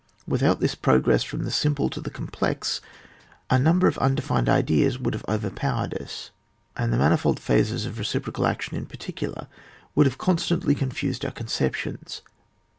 [0.27, 2.81] Without this progress from the simple to the complex,
[3.51, 6.31] a num ber of undefined ideas would have over powered us,
[6.75, 9.47] and the manifold phases of reciprocal action in particular
[9.93, 12.23] would have constantly confused our conceptions.